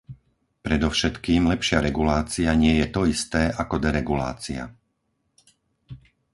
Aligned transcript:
Predovšetkým, 0.67 1.41
lepšia 1.53 1.77
regulácia 1.89 2.49
nie 2.63 2.73
je 2.81 2.87
to 2.95 3.01
isté 3.15 3.43
ako 3.63 3.75
deregulácia. 3.85 4.63